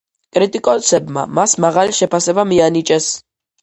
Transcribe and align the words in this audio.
კრიტიკოსებმა 0.37 1.27
მას 1.41 1.55
მაღალი 1.69 1.97
შეფასება 2.01 2.51
მიანიჭეს. 2.55 3.17